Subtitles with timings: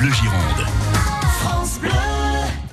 [0.00, 0.66] Bleu Gironde.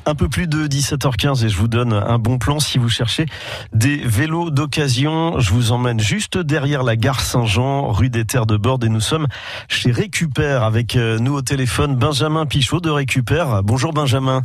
[0.05, 3.25] Un peu plus de 17h15 et je vous donne un bon plan si vous cherchez
[3.73, 5.37] des vélos d'occasion.
[5.37, 9.01] Je vous emmène juste derrière la gare Saint-Jean, rue des Terres de Borde et nous
[9.01, 9.27] sommes
[9.67, 13.61] chez Récupère avec euh, nous au téléphone Benjamin Pichot de Récupère.
[13.61, 14.43] Bonjour Benjamin.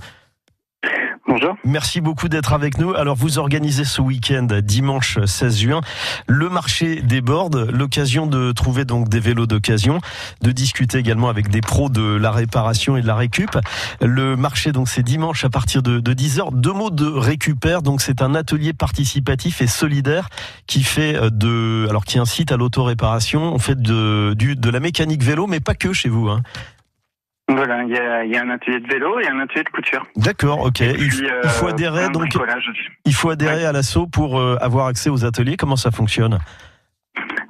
[1.32, 1.56] Bonjour.
[1.64, 2.92] Merci beaucoup d'être avec nous.
[2.92, 5.80] Alors vous organisez ce week-end, dimanche 16 juin,
[6.26, 9.98] le marché des bordes, l'occasion de trouver donc des vélos d'occasion,
[10.42, 13.58] de discuter également avec des pros de la réparation et de la récup.
[14.02, 16.50] Le marché donc c'est dimanche à partir de, 10h.
[16.52, 20.28] Deux mots de récupère, donc c'est un atelier participatif et solidaire
[20.66, 23.54] qui fait euh, de, alors qui incite à l'auto-réparation.
[23.54, 26.28] On fait de, du, de la mécanique vélo, mais pas que chez vous.
[26.28, 26.42] Hein.
[27.54, 30.06] Voilà, il y a, un atelier de vélo et un atelier de couture.
[30.16, 30.80] D'accord, ok.
[30.80, 32.28] il, faut euh, adhérer donc.
[33.04, 35.56] Il faut adhérer à l'assaut pour euh, avoir accès aux ateliers.
[35.56, 36.38] Comment ça fonctionne?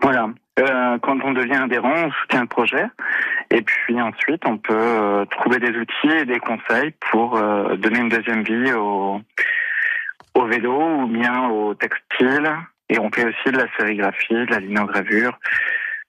[0.00, 0.28] Voilà.
[0.58, 2.84] Euh, quand on devient adhérent, on soutient le projet.
[3.50, 7.38] Et puis ensuite, on peut trouver des outils et des conseils pour
[7.76, 9.20] donner une deuxième vie au,
[10.34, 12.50] au vélo ou bien au textile.
[12.88, 15.38] Et on fait aussi de la sérigraphie, de la linogravure,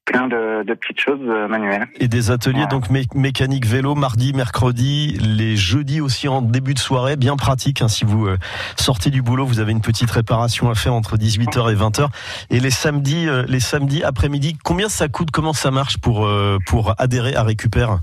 [0.06, 1.88] plein de, petites choses euh, manuelles.
[2.00, 7.16] Et des ateliers donc mécanique vélo mardi, mercredi, les jeudis aussi en début de soirée,
[7.16, 7.82] bien pratique.
[7.82, 8.38] Hein, si vous euh,
[8.78, 12.08] sortez du boulot, vous avez une petite réparation à faire entre 18h et 20h.
[12.50, 16.30] Et les samedis, euh, les samedis après-midi, combien ça coûte Comment ça marche pour
[16.68, 18.00] pour adhérer à Récupère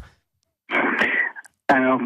[1.69, 2.01] Alors,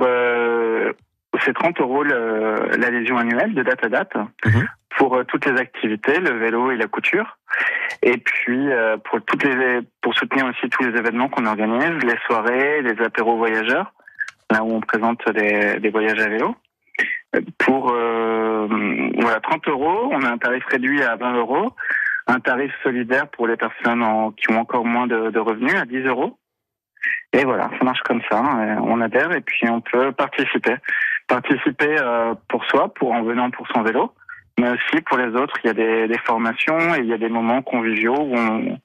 [1.45, 4.13] c'est 30 euros l'adhésion annuelle de date à date.
[4.45, 7.39] Mhm pour euh, toutes les activités, le vélo et la couture.
[8.03, 12.19] Et puis euh, pour toutes les pour soutenir aussi tous les événements qu'on organise, les
[12.27, 13.93] soirées, les apéros voyageurs,
[14.51, 16.55] là où on présente des, des voyages à vélo.
[17.59, 18.69] Pour euh,
[19.19, 21.73] voilà 30 euros, on a un tarif réduit à 20 euros,
[22.27, 25.85] un tarif solidaire pour les personnes en, qui ont encore moins de, de, revenus à
[25.85, 26.39] 10 euros.
[27.33, 28.41] Et voilà, ça marche comme ça.
[28.83, 30.77] On adhère et puis on peut participer.
[31.27, 31.97] Participer
[32.49, 34.15] pour soi, pour en venant pour son vélo
[34.59, 37.19] mais aussi pour les autres, il y a des, des formations et il y a
[37.19, 38.79] des moments conviviaux où on,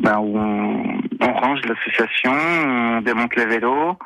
[0.00, 3.96] ben, où on, on range l'association, on démonte les vélos,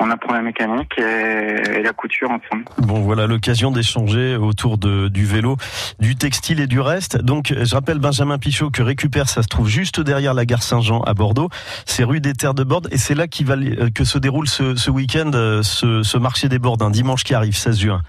[0.00, 2.64] on apprend la mécanique et, la couture ensemble.
[2.78, 5.56] Bon, voilà l'occasion d'échanger autour de, du vélo,
[5.98, 7.18] du textile et du reste.
[7.18, 11.00] Donc, je rappelle Benjamin Pichot que récupère, ça se trouve juste derrière la gare Saint-Jean
[11.02, 11.50] à Bordeaux.
[11.84, 13.56] C'est rue des Terres de Bordes et c'est là qui va,
[13.94, 15.30] que se déroule ce, ce week-end,
[15.62, 18.02] ce, ce marché des Bordes, un dimanche qui arrive, 16 juin.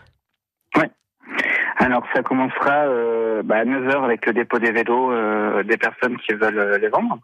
[1.81, 6.15] Alors ça commencera euh, bah, à 9h avec le dépôt des vélos euh, des personnes
[6.17, 7.17] qui veulent euh, les vendre.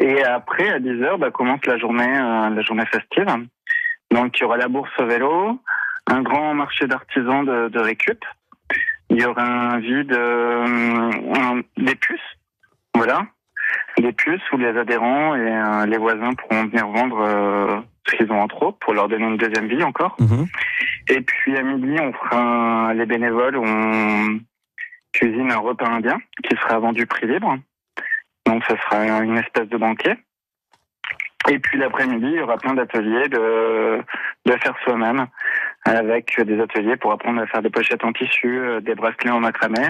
[0.00, 3.26] Et après, à 10h, bah, commence la journée, la journée festive.
[4.10, 5.60] Donc il y aura la bourse au vélo,
[6.06, 8.24] un grand marché d'artisans de, récup.
[9.10, 10.16] Il y aura un vide
[11.76, 12.20] des puces,
[12.94, 13.26] voilà,
[13.98, 18.48] des puces où les adhérents et les voisins pourront venir vendre ce qu'ils ont en
[18.48, 20.16] trop pour leur donner une deuxième vie encore.
[20.18, 20.46] Mhm.
[21.08, 24.40] Et puis à midi, on fera les bénévoles, on
[25.12, 27.56] cuisine un repas indien qui sera vendu prix libre.
[28.46, 30.16] Donc ça sera une espèce de banquet.
[31.50, 34.00] Et puis l'après-midi, il y aura plein d'ateliers de,
[34.46, 35.26] de faire soi-même,
[35.84, 39.40] avec des ateliers pour apprendre à faire des pochettes en tissu, euh, des bracelets en
[39.40, 39.88] macramé,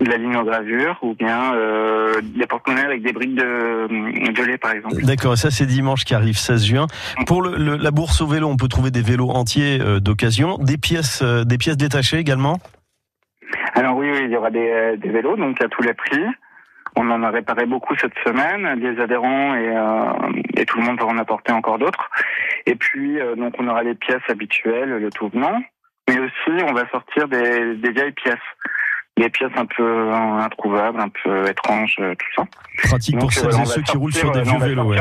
[0.00, 4.72] de la linogravure ou bien euh, des porte-monnaies avec des briques de, de lait par
[4.72, 5.02] exemple.
[5.02, 6.86] D'accord, ça c'est dimanche qui arrive 16 juin.
[7.26, 10.78] Pour le, la bourse au vélo, on peut trouver des vélos entiers euh, d'occasion, des
[10.78, 12.58] pièces euh, des pièces détachées également?
[13.74, 16.24] Alors oui, oui il y aura des, euh, des, vélos donc à tous les prix.
[16.96, 19.72] On en a réparé beaucoup cette semaine, des adhérents et,
[20.60, 22.10] et tout le monde va en apporter encore d'autres.
[22.66, 25.62] Et puis donc on aura les pièces habituelles, le tout venant,
[26.08, 28.38] mais aussi on va sortir des, des vieilles pièces
[29.18, 32.88] des pièces un peu introuvables, un peu étranges, euh, tout ça.
[32.88, 34.94] Pratique pour celles et ceux qui roulent sur des vieux vélos.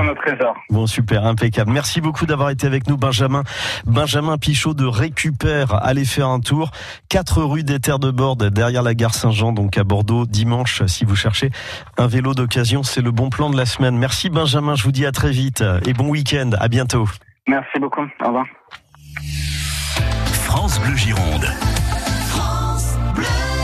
[0.69, 1.71] Bon, super, impeccable.
[1.71, 3.43] Merci beaucoup d'avoir été avec nous, Benjamin.
[3.85, 5.75] Benjamin Pichot de Récupère.
[5.83, 6.71] Allez faire un tour.
[7.09, 10.83] 4 rue des Terres de Borde, derrière la gare Saint-Jean, donc à Bordeaux, dimanche.
[10.87, 11.51] Si vous cherchez
[11.97, 13.97] un vélo d'occasion, c'est le bon plan de la semaine.
[13.97, 14.75] Merci, Benjamin.
[14.75, 16.51] Je vous dis à très vite et bon week-end.
[16.59, 17.07] À bientôt.
[17.47, 18.05] Merci beaucoup.
[18.23, 18.45] Au revoir.
[20.31, 21.45] France Bleu Gironde.